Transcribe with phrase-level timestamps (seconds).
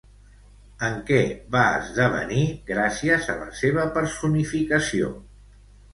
[0.85, 1.19] En què
[1.57, 5.13] va esdevenir gràcies a la seva personificació?